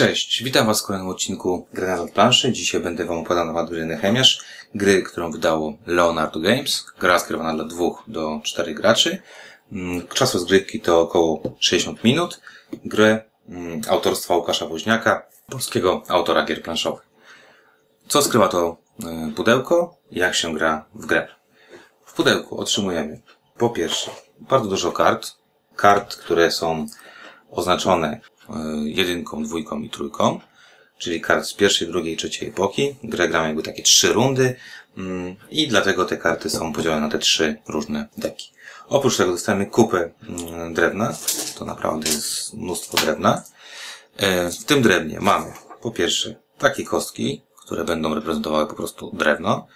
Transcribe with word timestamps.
Cześć, 0.00 0.42
witam 0.42 0.66
Was 0.66 0.82
w 0.82 0.86
kolejnym 0.86 1.10
odcinku 1.10 1.66
Gry 1.72 1.86
na 1.86 2.06
planszy. 2.06 2.52
Dzisiaj 2.52 2.80
będę 2.80 3.04
Wam 3.04 3.18
opowiadał 3.18 3.54
na 3.54 3.64
gry 3.64 3.86
Nehemiasz, 3.86 4.40
gry, 4.74 5.02
którą 5.02 5.32
wydało 5.32 5.74
Leonardo 5.86 6.40
Games. 6.40 6.86
Gra 7.00 7.18
skierowana 7.18 7.54
dla 7.54 7.64
dwóch 7.64 8.02
do 8.06 8.40
czterech 8.44 8.76
graczy. 8.76 9.22
Mm, 9.72 10.08
Czas 10.08 10.34
rozgrywki 10.34 10.80
to 10.80 11.00
około 11.00 11.42
60 11.58 12.04
minut. 12.04 12.40
Grę 12.84 13.24
mm, 13.48 13.80
autorstwa 13.88 14.36
Łukasza 14.36 14.66
Woźniaka, 14.66 15.26
polskiego 15.46 16.02
autora 16.08 16.44
gier 16.44 16.62
planszowych. 16.62 17.06
Co 18.08 18.22
skrywa 18.22 18.48
to 18.48 18.76
y, 19.30 19.32
pudełko? 19.32 19.96
Jak 20.10 20.34
się 20.34 20.54
gra 20.54 20.84
w 20.94 21.06
grę? 21.06 21.28
W 22.04 22.12
pudełku 22.12 22.60
otrzymujemy 22.60 23.20
po 23.58 23.70
pierwsze 23.70 24.10
bardzo 24.40 24.68
dużo 24.68 24.92
kart. 24.92 25.32
Kart, 25.76 26.16
które 26.16 26.50
są 26.50 26.86
oznaczone 27.50 28.20
jedynką, 28.84 29.42
dwójką 29.42 29.80
i 29.80 29.90
trójką, 29.90 30.40
czyli 30.98 31.20
kart 31.20 31.46
z 31.46 31.54
pierwszej, 31.54 31.88
drugiej, 31.88 32.16
trzeciej 32.16 32.48
epoki. 32.48 32.96
Grę 33.04 33.28
gramy 33.28 33.46
jakby 33.46 33.62
takie 33.62 33.82
trzy 33.82 34.12
rundy 34.12 34.56
mm, 34.96 35.36
i 35.50 35.68
dlatego 35.68 36.04
te 36.04 36.16
karty 36.16 36.50
są 36.50 36.72
podzielone 36.72 37.00
na 37.00 37.08
te 37.08 37.18
trzy 37.18 37.56
różne 37.68 38.08
deki. 38.18 38.52
Oprócz 38.88 39.16
tego 39.16 39.32
dostajemy 39.32 39.66
kupę 39.66 40.10
mm, 40.28 40.74
drewna. 40.74 41.14
To 41.58 41.64
naprawdę 41.64 42.10
jest 42.10 42.54
mnóstwo 42.54 42.96
drewna. 42.96 43.42
E, 44.16 44.50
W 44.50 44.64
tym 44.64 44.82
drewnie 44.82 45.20
mamy 45.20 45.52
po 45.82 45.90
pierwsze 45.90 46.34
takie 46.58 46.84
kostki, 46.84 47.42
które 47.64 47.84
będą 47.84 48.14
reprezentowały 48.14 48.66
po 48.66 48.74
prostu 48.74 49.10
drewno. 49.14 49.66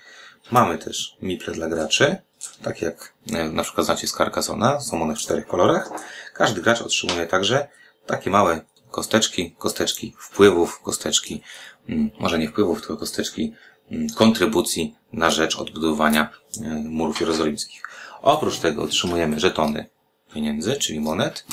Mamy 0.51 0.79
też 0.79 1.17
miple 1.23 1.55
dla 1.55 1.69
graczy, 1.69 2.17
tak 2.63 2.83
jak 2.83 3.13
e, 3.33 3.45
na 3.45 3.63
przykład 3.63 3.87
znacie 3.87 4.07
z 4.07 4.13
Carcassona, 4.13 4.81
są 4.81 5.03
one 5.03 5.17
w 5.17 5.19
czterech 5.19 5.47
kolorach. 5.47 5.91
Każdy 6.35 6.63
gracz 6.63 6.83
otrzymuje 6.83 7.27
także 7.27 7.69
takie 8.07 8.31
małe 8.31 8.61
kosteczki, 8.91 9.55
kosteczki 9.59 10.15
wpływów, 10.19 10.81
kosteczki, 10.83 11.43
mm, 11.89 12.11
może 12.21 12.39
nie 12.39 12.49
wpływów, 12.49 12.81
tylko 12.81 12.97
kosteczki 12.97 13.55
mm, 13.91 14.09
kontrybucji 14.09 14.95
na 15.13 15.31
rzecz 15.31 15.57
odbudowania 15.57 16.31
e, 16.63 16.69
murów 16.69 17.21
jerozolimskich. 17.21 17.83
Oprócz 18.23 18.59
tego 18.59 18.83
otrzymujemy 18.83 19.41
żetony 19.41 19.87
pieniędzy, 20.35 20.77
czyli 20.77 21.01
monet 21.01 21.45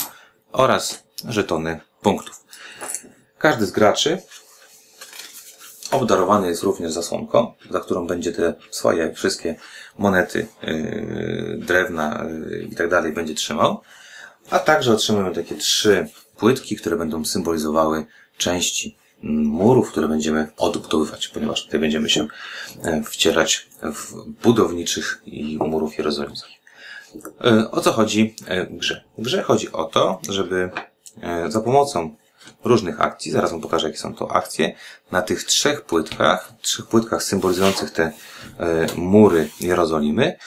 oraz 0.52 1.04
żetony 1.28 1.80
punktów. 2.02 2.46
Każdy 3.38 3.66
z 3.66 3.72
graczy 3.72 4.22
obdarowany 5.92 6.48
jest 6.48 6.64
również 6.64 6.92
zasłonką, 6.92 7.54
za 7.70 7.80
którą 7.80 8.08
będzie 8.08 8.32
te 8.32 8.54
swoje 8.72 9.14
wszystkie 9.14 9.56
monety, 9.98 10.48
yy, 10.64 11.58
drewna 11.58 12.26
yy, 12.50 12.64
i 12.64 12.76
tak 12.76 12.90
dalej 12.90 13.14
będzie 13.14 13.36
trzymał. 13.36 13.82
A 14.50 14.60
także 14.60 14.94
otrzymujemy 14.94 15.36
takie 15.36 15.56
trzy 15.56 16.08
płytki, 16.42 16.76
które 16.76 16.98
będą 16.98 17.26
symbolizowały 17.26 18.06
części 18.38 18.98
mm, 19.24 19.46
murów, 19.46 19.92
które 19.92 20.08
będziemy 20.08 20.48
odbudowywać, 20.58 21.28
ponieważ 21.28 21.66
tutaj 21.66 21.80
będziemy 21.80 22.10
się 22.10 22.28
e, 22.84 23.04
wcierać 23.04 23.68
w 23.82 24.32
budowniczych 24.44 25.22
i 25.26 25.58
murów 25.58 25.98
jerozolimskich. 25.98 26.58
E, 27.44 27.72
O 27.72 27.82
co 27.82 27.92
chodzi 27.92 28.36
e, 28.46 28.66
w 28.66 28.78
grze? 28.78 29.04
W 29.18 29.22
grze 29.22 29.44
chodzi 29.44 29.72
o 29.72 29.84
to, 29.84 30.20
żeby 30.30 30.70
za 31.48 31.62
pomocą 31.62 32.16
różnych 32.64 33.02
akcji, 33.02 33.32
zaraz 33.32 33.52
wam 33.52 33.62
pokażę 33.62 33.88
jakie 33.88 34.00
są 34.00 34.14
to 34.16 34.32
akcje, 34.32 34.76
na 35.12 35.22
tych 35.22 35.44
trzech 35.44 35.82
płytkach, 35.82 36.54
trzech 36.62 36.86
płytkach 36.86 37.24
symbolizujących 37.24 37.92
te 37.92 38.12
mury 38.96 39.50
Jerozolimy, 39.60 40.38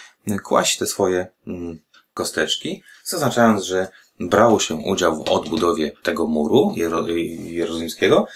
kłaść 0.45 0.78
te 0.78 0.87
swoje 0.87 1.27
mm, 1.47 1.78
kosteczki, 2.15 2.83
zaznaczając, 3.05 3.65
że 3.65 3.89
brało 4.20 4.60
się 4.60 4.74
udział 4.74 5.24
w 5.24 5.28
odbudowie 5.28 5.92
tego 6.02 6.26
muru 6.26 6.72
jero, 6.76 7.08
jerozolimskiego 7.08 8.26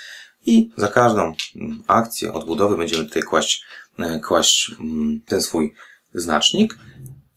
i 0.46 0.70
za 0.76 0.88
każdą 0.88 1.34
mm, 1.56 1.82
akcję 1.86 2.32
odbudowy 2.32 2.76
będziemy 2.76 3.04
tutaj 3.04 3.22
kłaść, 3.22 3.64
e, 3.98 4.20
kłaść 4.20 4.72
mm, 4.80 5.20
ten 5.26 5.42
swój 5.42 5.74
znacznik 6.14 6.78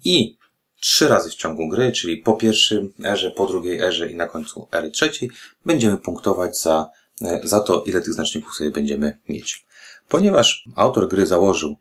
i 0.03 0.37
trzy 0.79 1.07
razy 1.07 1.29
w 1.29 1.35
ciągu 1.35 1.69
gry, 1.69 1.91
czyli 1.91 2.17
po 2.17 2.33
pierwszym 2.33 2.93
erze, 3.03 3.31
po 3.31 3.45
drugiej 3.45 3.79
erze 3.79 4.11
i 4.11 4.15
na 4.15 4.27
końcu 4.27 4.67
ery 4.71 4.91
trzeciej, 4.91 5.31
będziemy 5.65 5.97
punktować 5.97 6.59
za, 6.59 6.89
e, 7.21 7.41
za 7.43 7.59
to, 7.59 7.83
ile 7.83 8.01
tych 8.01 8.13
znaczników 8.13 8.55
sobie 8.55 8.71
będziemy 8.71 9.17
mieć. 9.29 9.65
Ponieważ 10.09 10.65
autor 10.75 11.07
gry 11.07 11.25
założył 11.25 11.75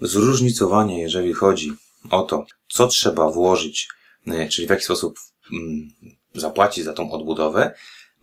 zróżnicowanie, 0.00 1.00
jeżeli 1.00 1.32
chodzi 1.32 1.72
o 2.10 2.22
to, 2.22 2.46
co 2.68 2.86
trzeba 2.86 3.30
włożyć, 3.30 3.88
e, 4.26 4.48
czyli 4.48 4.66
w 4.66 4.70
jaki 4.70 4.84
sposób 4.84 5.18
mm, 5.52 5.88
zapłacić 6.34 6.84
za 6.84 6.92
tą 6.92 7.12
odbudowę, 7.12 7.74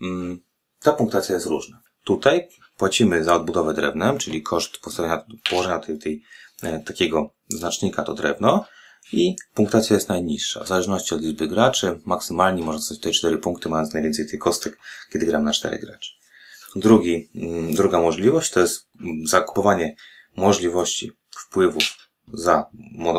mm, 0.01 0.39
ta 0.79 0.91
punktacja 0.91 1.35
jest 1.35 1.47
różna. 1.47 1.81
Tutaj 2.03 2.49
płacimy 2.77 3.23
za 3.23 3.35
odbudowę 3.35 3.73
drewnem, 3.73 4.17
czyli 4.17 4.43
koszt 4.43 4.79
położenia 5.49 5.79
tej, 5.79 5.99
tej, 5.99 6.23
e, 6.63 6.79
takiego 6.79 7.29
znacznika 7.49 8.03
to 8.03 8.13
drewno, 8.13 8.65
i 9.13 9.35
punktacja 9.53 9.93
jest 9.93 10.09
najniższa. 10.09 10.63
W 10.63 10.67
zależności 10.67 11.15
od 11.15 11.21
liczby 11.21 11.47
graczy, 11.47 11.99
maksymalnie 12.05 12.63
można 12.63 12.79
dostać 12.79 12.97
tutaj 12.97 13.13
4 13.13 13.37
punkty, 13.37 13.69
mając 13.69 13.93
najwięcej 13.93 14.27
tych 14.27 14.39
kostek, 14.39 14.79
kiedy 15.11 15.25
gram 15.25 15.43
na 15.43 15.53
4 15.53 15.79
graczy. 15.79 16.11
Drugi, 16.75 17.29
mm, 17.35 17.73
druga 17.73 17.99
możliwość 18.01 18.51
to 18.51 18.59
jest 18.59 18.89
zakupowanie 19.23 19.95
możliwości 20.35 21.11
wpływów 21.31 21.83
za 22.33 22.65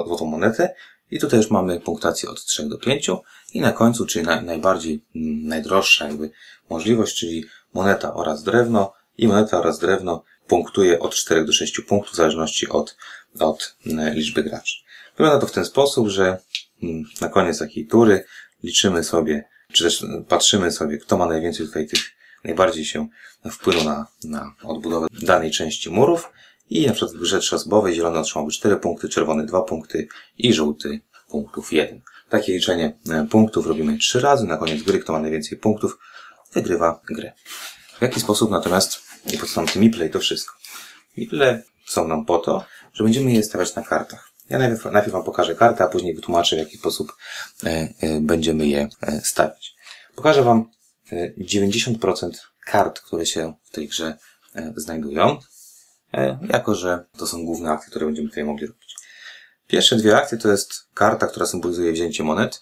złotą 0.07 0.27
monetę 0.27 0.75
i 1.11 1.19
tutaj 1.19 1.41
już 1.41 1.51
mamy 1.51 1.81
punktację 1.81 2.29
od 2.29 2.45
3 2.45 2.69
do 2.69 2.79
5 2.79 3.11
i 3.55 3.61
na 3.61 3.73
końcu, 3.73 4.07
czyli 4.07 4.25
naj, 4.25 4.45
najbardziej, 4.45 5.05
mm, 5.17 5.47
najdroższa 5.47 6.07
jakby 6.07 6.31
możliwość, 6.71 7.17
czyli 7.17 7.45
moneta 7.75 8.15
oraz 8.15 8.43
drewno 8.43 8.93
i 9.19 9.29
moneta 9.29 9.59
oraz 9.59 9.79
drewno 9.79 10.25
punktuje 10.47 10.99
od 10.99 11.15
4 11.15 11.45
do 11.45 11.53
6 11.53 11.81
punktów 11.81 12.13
w 12.13 12.17
zależności 12.17 12.69
od, 12.69 12.97
od 13.41 13.77
mm, 13.87 14.15
liczby 14.15 14.43
graczy. 14.43 14.75
Wygląda 15.17 15.41
to 15.41 15.47
w 15.47 15.53
ten 15.53 15.65
sposób, 15.65 16.09
że 16.09 16.39
mm, 16.83 17.05
na 17.21 17.29
koniec 17.29 17.59
takiej 17.59 17.87
tury 17.87 18.25
liczymy 18.63 19.05
sobie, 19.05 19.45
czy 19.73 19.85
też 19.85 20.07
patrzymy 20.29 20.73
sobie, 20.73 20.99
kto 20.99 21.17
ma 21.17 21.27
najwięcej 21.27 21.67
tutaj 21.67 21.87
tych, 21.87 22.01
najbardziej 22.45 22.85
się 22.85 23.09
wpłynął 23.51 23.85
na, 23.85 24.07
na 24.25 24.55
odbudowę 24.63 25.07
danej 25.23 25.51
części 25.51 25.91
murów 25.91 26.33
i 26.71 26.87
na 26.87 26.93
przykład 26.93 27.17
w 27.17 27.21
grze 27.21 27.41
trzyosobowej 27.41 27.95
zielony 27.95 28.19
otrzymałby 28.19 28.53
4 28.53 28.77
punkty, 28.77 29.09
czerwony 29.09 29.47
2 29.47 29.63
punkty 29.63 30.09
i 30.39 30.53
żółty 30.55 31.01
punktów 31.29 31.73
1. 31.73 32.01
Takie 32.29 32.53
liczenie 32.53 32.99
e, 33.11 33.27
punktów 33.31 33.67
robimy 33.67 33.99
3 33.99 34.21
razy, 34.21 34.47
na 34.47 34.57
koniec 34.57 34.83
gry, 34.83 34.99
kto 34.99 35.13
ma 35.13 35.21
najwięcej 35.21 35.59
punktów, 35.59 35.99
wygrywa 36.53 37.01
grę. 37.11 37.33
W 37.99 38.03
jaki 38.03 38.21
sposób 38.21 38.51
natomiast, 38.51 39.03
i 39.33 39.39
po 39.39 39.47
co 39.47 39.61
nam 39.61 39.75
te 39.75 39.79
miple 39.79 40.07
i 40.07 40.11
to 40.11 40.19
wszystko? 40.19 40.55
Miple 41.17 41.63
są 41.87 42.09
nam 42.09 42.25
po 42.27 42.39
to, 42.39 42.65
że 42.93 43.05
będziemy 43.05 43.33
je 43.33 43.43
stawiać 43.43 43.75
na 43.75 43.83
kartach. 43.83 44.31
Ja 44.51 44.59
najpierw, 44.59 44.85
najpierw 44.85 45.13
Wam 45.13 45.25
pokażę 45.25 45.55
kartę, 45.55 45.85
a 45.85 45.87
później 45.87 46.15
wytłumaczę, 46.15 46.57
w 46.57 46.59
jaki 46.59 46.79
sposób 46.79 47.17
e, 47.65 47.69
e, 48.01 48.21
będziemy 48.21 48.67
je 48.67 48.89
stawiać. 49.23 49.75
Pokażę 50.15 50.43
Wam 50.43 50.71
e, 51.13 51.35
90% 51.35 52.31
kart, 52.67 53.01
które 53.01 53.27
się 53.27 53.55
w 53.65 53.71
tej 53.71 53.89
grze 53.89 54.19
znajdują, 54.77 55.39
jako 56.49 56.75
że 56.75 57.05
to 57.19 57.27
są 57.27 57.45
główne 57.45 57.71
akcje, 57.71 57.91
które 57.91 58.07
będziemy 58.07 58.29
tutaj 58.29 58.45
mogli 58.45 58.67
robić. 58.67 58.95
Pierwsze 59.67 59.97
dwie 59.97 60.17
akcje 60.17 60.39
to 60.39 60.49
jest 60.49 60.89
karta, 60.95 61.27
która 61.27 61.47
symbolizuje 61.47 61.93
wzięcie 61.93 62.25
monet 62.25 62.61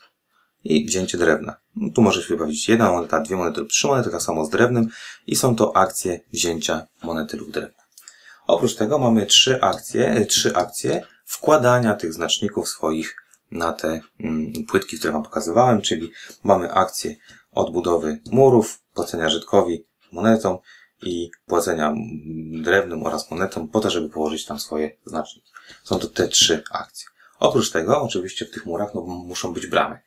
i 0.64 0.86
wzięcie 0.86 1.19
drewna. 1.19 1.56
No, 1.76 1.91
tu 1.94 2.03
możesz 2.03 2.28
wybawić 2.28 2.69
jedna 2.69 2.92
moneta, 2.92 3.20
dwie 3.20 3.36
monety 3.36 3.60
lub 3.60 3.70
trzy 3.70 3.86
monety, 3.86 4.10
tak 4.10 4.22
samo 4.22 4.44
z 4.44 4.50
drewnem 4.50 4.88
i 5.26 5.36
są 5.36 5.56
to 5.56 5.76
akcje 5.76 6.20
wzięcia 6.32 6.86
monety 7.03 7.36
lub 7.36 7.50
drewna. 7.50 7.82
Oprócz 8.47 8.75
tego 8.75 8.98
mamy 8.98 9.26
trzy 9.26 9.60
akcje, 9.60 10.09
e, 10.09 10.26
trzy 10.26 10.56
akcje 10.56 11.03
wkładania 11.25 11.94
tych 11.94 12.12
znaczników 12.12 12.69
swoich 12.69 13.16
na 13.50 13.72
te 13.72 14.00
mm, 14.20 14.53
płytki, 14.69 14.98
które 14.98 15.12
Wam 15.12 15.22
pokazywałem, 15.22 15.82
czyli 15.82 16.12
mamy 16.44 16.72
akcję 16.72 17.16
odbudowy 17.53 18.20
murów, 18.30 18.80
płacenia 18.94 19.28
Żydkowi 19.28 19.84
monetą 20.12 20.59
i 21.03 21.31
płacenia 21.47 21.95
drewnem 22.62 23.06
oraz 23.06 23.30
monetą 23.30 23.68
po 23.68 23.80
to, 23.80 23.91
żeby 23.91 24.09
położyć 24.09 24.45
tam 24.45 24.60
swoje 24.60 24.91
znaczniki. 25.04 25.53
Są 25.84 25.98
to 25.98 26.06
te 26.06 26.28
trzy 26.28 26.62
akcje. 26.71 27.06
Oprócz 27.39 27.71
tego, 27.71 28.03
oczywiście 28.03 28.45
w 28.45 28.50
tych 28.50 28.66
murach 28.66 28.95
no, 28.95 29.00
muszą 29.00 29.53
być 29.53 29.66
bramy. 29.66 29.98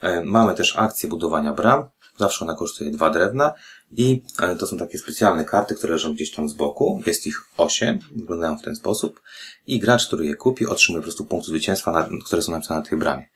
E, 0.00 0.24
Mamy 0.24 0.54
też 0.54 0.76
akcję 0.76 1.08
budowania 1.08 1.52
bram. 1.52 1.88
Zawsze 2.18 2.44
ona 2.44 2.54
kosztuje 2.54 2.90
dwa 2.90 3.10
drewna 3.10 3.52
i 3.92 4.22
e, 4.42 4.56
to 4.56 4.66
są 4.66 4.78
takie 4.78 4.98
specjalne 4.98 5.44
karty, 5.44 5.74
które 5.74 5.92
leżą 5.92 6.14
gdzieś 6.14 6.30
tam 6.30 6.48
z 6.48 6.54
boku. 6.54 7.02
Jest 7.06 7.26
ich 7.26 7.40
osiem, 7.56 7.98
wyglądają 8.16 8.58
w 8.58 8.62
ten 8.62 8.76
sposób. 8.76 9.20
I 9.66 9.78
gracz, 9.78 10.06
który 10.06 10.26
je 10.26 10.34
kupi, 10.34 10.66
otrzymuje 10.66 11.02
po 11.02 11.04
prostu 11.04 11.24
punkty 11.24 11.50
zwycięstwa, 11.50 12.08
które 12.24 12.42
są 12.42 12.52
napisane 12.52 12.80
na 12.80 12.86
tej 12.86 12.98
bramie. 12.98 13.28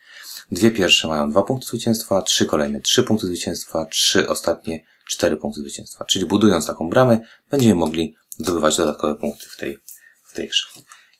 Dwie 0.53 0.71
pierwsze 0.71 1.09
mają 1.09 1.31
dwa 1.31 1.43
punkty 1.43 1.67
zwycięstwa, 1.67 2.23
trzy 2.23 2.47
kolejne 2.47 2.81
trzy 2.81 3.03
punkty 3.03 3.27
zwycięstwa, 3.27 3.87
trzy 3.87 4.29
ostatnie 4.29 4.85
cztery 5.09 5.37
punkty 5.37 5.61
zwycięstwa. 5.61 6.05
Czyli 6.05 6.27
budując 6.27 6.67
taką 6.67 6.91
bramę, 6.91 7.21
będziemy 7.51 7.75
mogli 7.75 8.17
zdobywać 8.39 8.77
dodatkowe 8.77 9.15
punkty 9.15 9.47
w 9.49 9.57
tej, 9.57 9.79
w 10.25 10.35
tej 10.35 10.49
grze. 10.49 10.67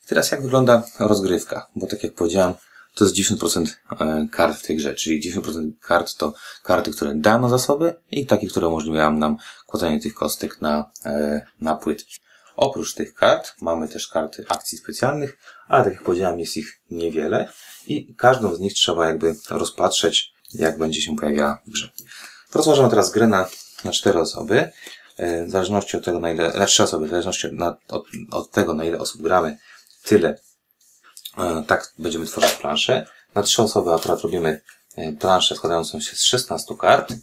I 0.05 0.07
teraz 0.07 0.31
jak 0.31 0.41
wygląda 0.41 0.83
rozgrywka? 0.99 1.67
Bo 1.75 1.87
tak 1.87 2.03
jak 2.03 2.13
powiedziałem, 2.13 2.53
to 2.95 3.05
jest 3.05 3.15
90% 3.15 3.65
e, 3.99 4.27
kart 4.31 4.57
w 4.57 4.67
tej 4.67 4.77
grze, 4.77 4.95
czyli 4.95 5.33
90% 5.33 5.71
kart 5.81 6.15
to 6.15 6.33
karty, 6.63 6.91
które 6.91 7.13
nam 7.13 7.49
zasoby 7.49 7.93
i 8.11 8.25
takie, 8.25 8.47
które 8.47 8.67
umożliwiają 8.67 9.11
nam 9.11 9.37
kładzenie 9.67 9.99
tych 9.99 10.13
kostek 10.13 10.61
na, 10.61 10.91
e, 11.05 11.45
na 11.61 11.75
płytki. 11.75 12.19
Oprócz 12.55 12.93
tych 12.93 13.13
kart 13.13 13.53
mamy 13.61 13.87
też 13.87 14.07
karty 14.07 14.45
akcji 14.49 14.77
specjalnych, 14.77 15.37
ale 15.67 15.83
tak 15.83 15.93
jak 15.93 16.03
powiedziałem 16.03 16.39
jest 16.39 16.57
ich 16.57 16.81
niewiele 16.91 17.51
i 17.87 18.15
każdą 18.15 18.55
z 18.55 18.59
nich 18.59 18.73
trzeba 18.73 19.07
jakby 19.07 19.35
rozpatrzeć, 19.49 20.33
jak 20.53 20.77
będzie 20.77 21.01
się 21.01 21.15
pojawiała 21.15 21.61
w 21.67 21.69
grze. 21.69 21.89
Rozłożymy 22.53 22.89
teraz 22.89 23.11
grę 23.11 23.27
na, 23.27 23.49
na 23.83 23.91
cztery 23.91 24.19
osoby. 24.19 24.71
E, 25.17 25.45
w 25.45 25.49
zależności 25.49 25.97
od 25.97 26.05
tego, 26.05 26.19
na 26.19 26.31
ile, 26.31 26.53
na 26.53 26.65
trzy 26.65 26.83
osoby, 26.83 27.07
w 27.07 27.09
zależności 27.09 27.47
od, 27.47 27.53
od, 27.89 28.05
od 28.31 28.51
tego, 28.51 28.73
na 28.73 28.83
ile 28.85 28.99
osób 28.99 29.21
gramy, 29.21 29.57
tyle 30.03 30.39
e, 31.37 31.63
tak 31.67 31.93
będziemy 31.99 32.25
tworzyć 32.25 32.51
planszę. 32.51 33.07
Na 33.35 33.43
trzy 33.43 33.61
osoby 33.61 33.93
akurat 33.93 34.21
robimy 34.21 34.61
e, 34.95 35.11
planszę 35.11 35.55
składającą 35.55 35.99
się 35.99 36.15
z 36.15 36.23
16 36.23 36.75
kart. 36.79 37.13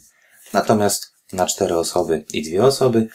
Natomiast 0.53 1.13
na 1.33 1.45
cztery 1.45 1.77
osoby 1.77 2.25
i 2.33 2.43
dwie 2.43 2.63
osoby 2.63 3.07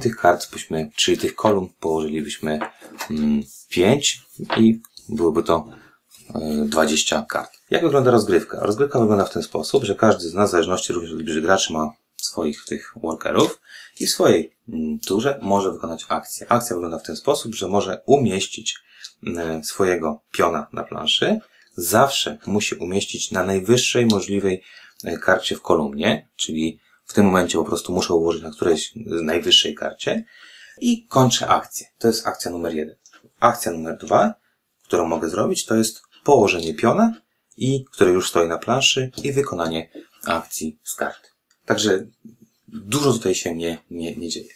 tych 0.00 0.16
kart 0.16 0.50
byśmy, 0.52 0.90
czyli 0.96 1.18
tych 1.18 1.34
kolumn 1.34 1.68
położylibyśmy 1.80 2.60
mm, 3.10 3.42
5 3.68 4.20
i 4.56 4.80
byłoby 5.08 5.42
to 5.42 5.68
20 6.66 7.26
kart. 7.28 7.52
Jak 7.70 7.82
wygląda 7.82 8.10
rozgrywka? 8.10 8.60
Rozgrywka 8.60 9.00
wygląda 9.00 9.24
w 9.24 9.32
ten 9.32 9.42
sposób, 9.42 9.84
że 9.84 9.94
każdy 9.94 10.28
z 10.28 10.34
nas, 10.34 10.50
w 10.50 10.52
zależności 10.52 10.92
również 10.92 11.12
od 11.12 11.18
liczby 11.18 11.40
graczy, 11.40 11.72
ma 11.72 11.92
swoich 12.24 12.64
tych 12.64 12.92
workerów 12.96 13.60
i 14.00 14.06
w 14.06 14.10
swojej 14.10 14.56
mm, 14.68 14.98
turze 14.98 15.38
może 15.42 15.72
wykonać 15.72 16.06
akcję. 16.08 16.46
Akcja 16.48 16.76
wygląda 16.76 16.98
w 16.98 17.02
ten 17.02 17.16
sposób, 17.16 17.54
że 17.54 17.68
może 17.68 18.02
umieścić 18.06 18.78
mm, 19.26 19.64
swojego 19.64 20.22
piona 20.32 20.66
na 20.72 20.84
planszy. 20.84 21.38
Zawsze 21.76 22.38
musi 22.46 22.74
umieścić 22.74 23.30
na 23.30 23.44
najwyższej 23.44 24.06
możliwej 24.06 24.62
e, 25.04 25.18
karcie 25.18 25.56
w 25.56 25.62
kolumnie, 25.62 26.28
czyli 26.36 26.80
w 27.04 27.12
tym 27.12 27.26
momencie 27.26 27.58
po 27.58 27.64
prostu 27.64 27.92
muszę 27.92 28.14
ułożyć 28.14 28.42
na 28.42 28.50
którejś 28.50 28.92
najwyższej 29.06 29.74
karcie 29.74 30.24
i 30.80 31.06
kończę 31.06 31.48
akcję. 31.48 31.86
To 31.98 32.08
jest 32.08 32.26
akcja 32.26 32.50
numer 32.50 32.74
jeden. 32.74 32.96
Akcja 33.40 33.72
numer 33.72 33.98
dwa, 33.98 34.34
którą 34.84 35.06
mogę 35.06 35.28
zrobić, 35.28 35.64
to 35.64 35.74
jest 35.74 36.02
położenie 36.24 36.74
piona 36.74 37.14
i 37.56 37.84
które 37.92 38.10
już 38.10 38.28
stoi 38.28 38.48
na 38.48 38.58
planszy 38.58 39.10
i 39.22 39.32
wykonanie 39.32 39.90
akcji 40.26 40.80
z 40.82 40.94
karty. 40.94 41.28
Także 41.66 42.06
dużo 42.68 43.12
tutaj 43.12 43.34
się 43.34 43.54
nie, 43.54 43.78
nie, 43.90 44.16
nie 44.16 44.28
dzieje. 44.28 44.48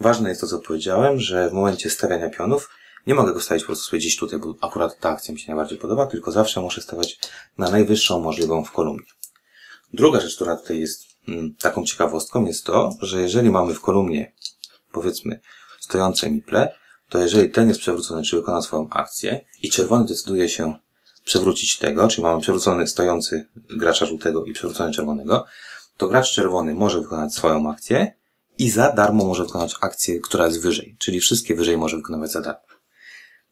Ważne 0.00 0.28
jest 0.28 0.40
to, 0.40 0.46
co 0.46 0.58
powiedziałem, 0.58 1.20
że 1.20 1.50
w 1.50 1.52
momencie 1.52 1.90
stawiania 1.90 2.30
pionów 2.30 2.70
nie 3.06 3.14
mogę 3.14 3.32
go 3.32 3.40
stawić 3.40 3.64
po 3.64 3.66
prostu 3.66 3.96
gdzieś 3.96 4.16
tutaj, 4.16 4.38
bo 4.38 4.54
akurat 4.60 5.00
ta 5.00 5.08
akcja 5.10 5.34
mi 5.34 5.40
się 5.40 5.46
najbardziej 5.46 5.78
podoba, 5.78 6.06
tylko 6.06 6.32
zawsze 6.32 6.60
muszę 6.60 6.80
stawiać 6.80 7.18
na 7.58 7.70
najwyższą 7.70 8.20
możliwą 8.20 8.64
w 8.64 8.72
kolumnie. 8.72 9.06
Druga 9.92 10.20
rzecz, 10.20 10.36
która 10.36 10.56
tutaj 10.56 10.80
jest 10.80 11.06
mm, 11.28 11.54
taką 11.54 11.84
ciekawostką, 11.84 12.46
jest 12.46 12.64
to, 12.64 12.90
że 13.00 13.20
jeżeli 13.20 13.50
mamy 13.50 13.74
w 13.74 13.80
kolumnie, 13.80 14.32
powiedzmy, 14.92 15.40
stojące 15.80 16.30
miple, 16.30 16.74
to 17.08 17.18
jeżeli 17.18 17.50
ten 17.50 17.68
jest 17.68 17.80
przewrócony, 17.80 18.22
czy 18.22 18.36
wykona 18.36 18.62
swoją 18.62 18.88
akcję 18.90 19.44
i 19.62 19.70
czerwony 19.70 20.04
decyduje 20.04 20.48
się 20.48 20.74
przewrócić 21.24 21.78
tego, 21.78 22.08
czyli 22.08 22.22
mamy 22.22 22.40
przewrócony 22.40 22.86
stojący 22.86 23.48
gracza 23.56 24.06
żółtego 24.06 24.44
i 24.44 24.52
przewrócony 24.52 24.92
czerwonego, 24.92 25.46
to 25.98 26.08
gracz 26.08 26.32
czerwony 26.32 26.74
może 26.74 27.00
wykonać 27.00 27.34
swoją 27.34 27.70
akcję 27.70 28.14
i 28.58 28.70
za 28.70 28.92
darmo 28.92 29.24
może 29.24 29.44
wykonać 29.44 29.74
akcję, 29.80 30.20
która 30.20 30.46
jest 30.46 30.62
wyżej, 30.62 30.96
czyli 30.98 31.20
wszystkie 31.20 31.54
wyżej 31.54 31.78
może 31.78 31.96
wykonywać 31.96 32.30
za 32.30 32.40
darmo. 32.40 32.68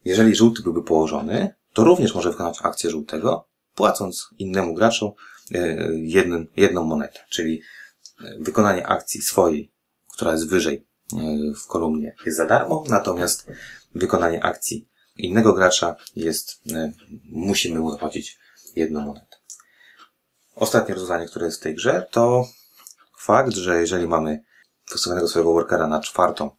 Jeżeli 0.05 0.35
żółty 0.35 0.63
byłby 0.63 0.83
położony, 0.83 1.53
to 1.73 1.83
również 1.83 2.15
może 2.15 2.31
wykonać 2.31 2.59
akcję 2.63 2.89
żółtego, 2.89 3.47
płacąc 3.75 4.29
innemu 4.37 4.73
graczu 4.73 5.15
e, 5.55 5.77
jednym, 5.93 6.47
jedną 6.57 6.83
monetę, 6.83 7.19
czyli 7.29 7.61
e, 8.23 8.37
wykonanie 8.39 8.87
akcji 8.87 9.21
swojej, 9.21 9.71
która 10.13 10.31
jest 10.31 10.49
wyżej 10.49 10.87
e, 11.13 11.17
w 11.53 11.67
kolumnie 11.67 12.15
jest 12.25 12.37
za 12.37 12.45
darmo, 12.45 12.83
natomiast 12.89 13.51
wykonanie 13.95 14.43
akcji 14.43 14.87
innego 15.17 15.53
gracza 15.53 15.95
jest, 16.15 16.61
musimy 17.29 17.79
mu 17.79 17.91
zapłacić 17.91 18.39
jedną 18.75 19.01
monetę. 19.01 19.37
Ostatnie 20.59 20.93
rozwiązanie, 20.93 21.27
które 21.27 21.45
jest 21.45 21.59
w 21.59 21.63
tej 21.63 21.75
grze, 21.75 22.07
to 22.11 22.47
fakt, 23.17 23.53
że 23.53 23.79
jeżeli 23.79 24.07
mamy 24.07 24.43
wystawionego 24.91 25.27
swojego 25.27 25.53
workera 25.53 25.87
na 25.87 25.99
czwartą 25.99 26.49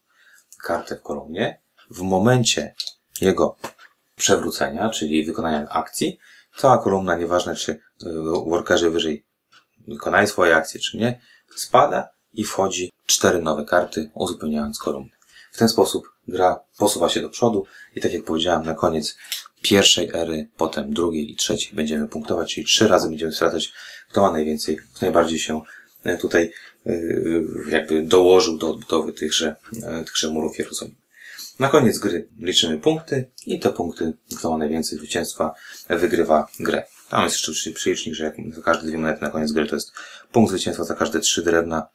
kartę 0.62 0.96
w 0.96 1.02
kolumnie, 1.02 1.60
w 1.90 2.00
momencie 2.00 2.74
jego 3.20 3.56
przewrócenia, 4.16 4.90
czyli 4.90 5.24
wykonania 5.24 5.68
akcji, 5.68 6.18
cała 6.56 6.78
kolumna, 6.78 7.16
nieważne 7.16 7.56
czy 7.56 7.80
workerzy 8.46 8.90
wyżej 8.90 9.26
wykonają 9.88 10.26
swoje 10.26 10.56
akcje, 10.56 10.80
czy 10.80 10.96
nie, 10.96 11.20
spada 11.56 12.08
i 12.32 12.44
wchodzi 12.44 12.92
cztery 13.06 13.42
nowe 13.42 13.64
karty, 13.64 14.10
uzupełniając 14.14 14.78
kolumnę. 14.78 15.16
W 15.52 15.58
ten 15.58 15.68
sposób 15.68 16.12
gra 16.28 16.60
posuwa 16.78 17.08
się 17.08 17.20
do 17.20 17.28
przodu 17.28 17.66
i 17.94 18.00
tak 18.00 18.12
jak 18.12 18.24
powiedziałem, 18.24 18.66
na 18.66 18.74
koniec 18.74 19.16
pierwszej 19.62 20.10
ery, 20.14 20.48
potem 20.56 20.94
drugiej 20.94 21.32
i 21.32 21.36
trzeciej 21.36 21.72
będziemy 21.74 22.08
punktować, 22.08 22.54
czyli 22.54 22.66
trzy 22.66 22.88
razy 22.88 23.08
będziemy 23.08 23.32
sprawdzać, 23.32 23.72
kto 24.10 24.22
ma 24.22 24.30
najwięcej, 24.32 24.76
kto 24.76 25.06
najbardziej 25.06 25.38
się 25.38 25.62
e, 26.04 26.18
tutaj 26.18 26.52
e, 26.86 26.92
jakby 27.70 28.02
dołożył 28.02 28.58
do 28.58 28.70
odbudowy 28.70 29.12
tychże, 29.12 29.56
e, 29.82 30.04
tychże 30.04 30.30
murów 30.30 30.58
Jerozolimy. 30.58 30.96
Na 31.58 31.68
koniec 31.68 31.98
gry 31.98 32.28
liczymy 32.40 32.78
punkty 32.78 33.30
i 33.46 33.60
te 33.60 33.72
punkty, 33.72 34.12
kto 34.38 34.50
ma 34.50 34.58
najwięcej 34.58 34.98
zwycięstwa, 34.98 35.54
wygrywa 35.88 36.46
grę. 36.60 36.84
Tam 37.08 37.24
jest 37.24 37.48
jeszcze 37.48 37.70
przylicznik, 37.70 38.14
że 38.14 38.24
jak 38.24 38.34
za 38.54 38.62
każde 38.62 38.88
dwie 38.88 38.98
monety 38.98 39.22
na 39.22 39.30
koniec 39.30 39.52
gry 39.52 39.66
to 39.66 39.76
jest 39.76 39.92
punkt 40.32 40.50
zwycięstwa, 40.50 40.84
za 40.84 40.94
każde 40.94 41.20
trzy 41.20 41.42
drewna 41.42 41.88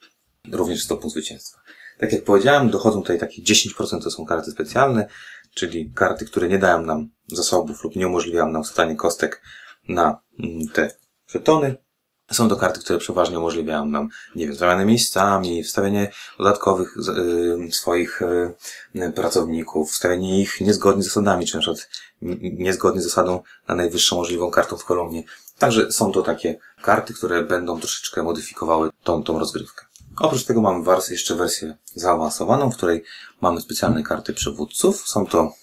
również 0.52 0.78
jest 0.78 0.90
to 0.90 0.98
punkt 0.98 1.14
zwycięstwa. 1.14 1.60
Tak 1.98 2.14
jak 2.14 2.24
powiedziałem, 2.24 2.70
dochodzą 2.70 3.02
tutaj 3.02 3.20
takie 3.20 3.42
10% 3.42 4.04
to 4.04 4.12
są 4.12 4.26
karty 4.26 4.52
specjalne, 4.52 5.08
czyli 5.54 5.92
karty, 5.96 6.26
które 6.26 6.50
nie 6.50 6.60
dają 6.60 6.82
nam 6.82 7.10
zasobów 7.28 7.84
lub 7.84 7.96
nie 7.96 8.08
umożliwiają 8.08 8.48
nam 8.48 8.64
wstanie 8.64 8.96
kostek 8.96 9.42
na 9.88 10.20
mm, 10.40 10.68
te 10.68 10.92
żetony. 11.28 11.76
Są 12.32 12.50
to 12.50 12.56
karty, 12.56 12.80
które 12.80 13.00
przeważnie 13.00 13.40
umożliwiają 13.40 13.86
nam, 13.86 14.10
nie 14.36 14.48
wiem, 14.48 14.56
zamianę 14.56 14.86
miejscami, 14.86 15.64
wstawienie 15.64 16.12
dodatkowych 16.38 16.98
y, 16.98 17.72
swoich 17.72 18.22
y, 18.96 19.12
pracowników, 19.16 19.92
wstawienie 19.92 20.42
ich 20.42 20.62
niezgodnie 20.62 21.04
z 21.04 21.06
zasadami, 21.06 21.46
czy 21.46 21.56
na 21.58 21.62
przykład 21.62 21.90
niezgodnie 22.42 23.02
z 23.02 23.04
zasadą 23.04 23.44
na 23.68 23.76
najwyższą 23.76 24.16
możliwą 24.16 24.52
kartą 24.52 24.78
w 24.78 24.86
kolumnie. 24.86 25.24
Także 25.58 25.92
są 25.92 26.12
to 26.12 26.22
takie 26.22 26.60
karty, 26.82 27.14
które 27.14 27.44
będą 27.44 27.80
troszeczkę 27.80 28.24
modyfikowały 28.24 28.90
tą, 29.04 29.24
tą 29.24 29.40
rozgrywkę. 29.40 29.86
Oprócz 30.20 30.46
tego 30.46 30.62
mamy 30.62 30.84
wersję, 30.84 31.14
jeszcze 31.14 31.36
wersję 31.36 31.78
zaawansowaną, 31.96 32.72
w 32.72 32.78
której 32.78 33.04
mamy 33.42 33.62
specjalne 33.62 34.04
karty 34.04 34.34
przywódców. 34.34 35.08
Są 35.08 35.26
to 35.26 35.54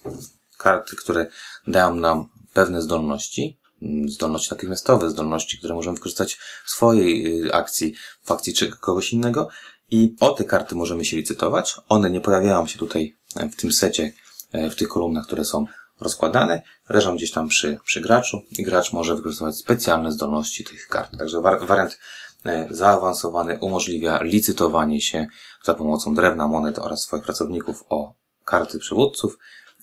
karty, 0.62 0.96
które 0.96 1.26
dają 1.66 1.94
nam 1.94 2.28
pewne 2.52 2.82
zdolności, 2.82 3.58
mm, 3.82 4.08
zdolności 4.08 4.50
natychmiastowe, 4.50 5.10
zdolności, 5.10 5.58
które 5.58 5.74
możemy 5.74 5.96
wykorzystać 5.96 6.38
w 6.64 6.70
swojej 6.70 7.42
y, 7.46 7.54
akcji, 7.54 7.94
w 8.22 8.32
akcji 8.32 8.54
czy 8.54 8.70
kogoś 8.70 9.12
innego. 9.12 9.48
I 9.90 10.16
o 10.20 10.30
te 10.30 10.44
karty 10.44 10.74
możemy 10.74 11.04
się 11.04 11.16
licytować. 11.16 11.76
One 11.88 12.10
nie 12.10 12.20
pojawiają 12.20 12.66
się 12.66 12.78
tutaj 12.78 13.16
e, 13.36 13.48
w 13.48 13.56
tym 13.56 13.72
secie, 13.72 14.12
e, 14.52 14.70
w 14.70 14.76
tych 14.76 14.88
kolumnach, 14.88 15.26
które 15.26 15.44
są 15.44 15.66
rozkładane, 16.00 16.62
leżą 16.88 17.16
gdzieś 17.16 17.30
tam 17.30 17.48
przy, 17.48 17.78
przy 17.84 18.00
graczu 18.00 18.42
i 18.50 18.62
gracz 18.62 18.92
może 18.92 19.16
wykorzystywać 19.16 19.56
specjalne 19.56 20.12
zdolności 20.12 20.64
tych 20.64 20.88
kart. 20.88 21.18
Także 21.18 21.40
wariant 21.40 21.98
E, 22.46 22.68
zaawansowany 22.70 23.58
umożliwia 23.58 24.22
licytowanie 24.22 25.00
się 25.00 25.26
za 25.64 25.74
pomocą 25.74 26.14
drewna, 26.14 26.48
monet 26.48 26.78
oraz 26.78 27.00
swoich 27.00 27.22
pracowników 27.22 27.84
o 27.88 28.14
karty 28.44 28.78
przywódców 28.78 29.38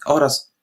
oraz 0.06 0.54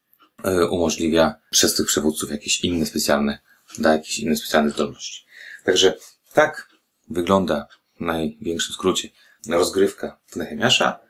umożliwia 0.71 1.35
przez 1.51 1.75
tych 1.75 1.87
przywódców 1.87 2.31
jakieś 2.31 2.65
inne 2.65 2.87
specjalne, 2.87 3.39
da 3.79 3.93
jakieś 3.93 4.19
inne 4.19 4.37
specjalne 4.37 4.71
zdolności. 4.71 5.25
Także 5.65 5.95
tak 6.33 6.69
wygląda 7.11 7.67
w 7.97 8.01
największym 8.01 8.75
skrócie 8.75 9.09
rozgrywka 9.49 10.21
Nehemiasza. 10.37 11.01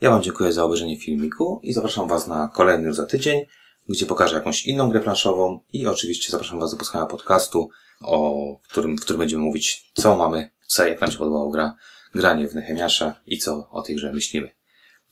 Ja 0.00 0.10
Wam 0.10 0.22
dziękuję 0.22 0.52
za 0.52 0.64
obejrzenie 0.64 1.00
filmiku 1.00 1.60
i 1.62 1.72
zapraszam 1.72 2.08
Was 2.08 2.26
na 2.26 2.48
kolejny 2.48 2.94
za 2.94 3.06
tydzień, 3.06 3.46
gdzie 3.88 4.06
pokażę 4.06 4.34
jakąś 4.34 4.66
inną 4.66 4.90
grę 4.90 5.00
planszową 5.00 5.60
i 5.72 5.86
oczywiście 5.86 6.30
zapraszam 6.30 6.60
Was 6.60 6.70
do 6.70 6.76
posłuchania 6.76 7.06
podcastu 7.06 7.70
o 8.00 8.60
którym, 8.68 8.96
w 8.96 9.00
którym 9.00 9.18
będziemy 9.18 9.42
mówić, 9.42 9.92
co 9.94 10.16
mamy, 10.16 10.50
co, 10.66 10.86
jak 10.86 11.00
nam 11.00 11.10
się 11.10 11.50
gra, 11.52 11.76
granie 12.14 12.48
w 12.48 12.54
Nehemiasza 12.54 13.20
i 13.26 13.38
co 13.38 13.70
o 13.70 13.82
tej 13.82 13.96
grze 13.96 14.12
myślimy. 14.12 14.50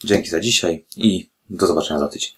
Dzięki 0.04 0.30
za 0.30 0.40
dzisiaj 0.40 0.86
i 0.96 1.30
do 1.50 1.66
zobaczenia 1.66 2.00
za 2.00 2.08
tydzień. 2.08 2.32